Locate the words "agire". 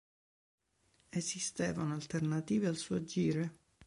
2.95-3.57